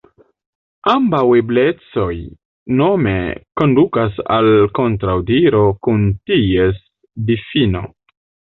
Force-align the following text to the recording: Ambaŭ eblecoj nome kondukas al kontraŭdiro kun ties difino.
Ambaŭ 0.93 1.19
eblecoj 1.41 2.15
nome 2.79 3.13
kondukas 3.61 4.19
al 4.39 4.51
kontraŭdiro 4.81 5.63
kun 5.89 6.11
ties 6.33 6.83
difino. 7.31 7.87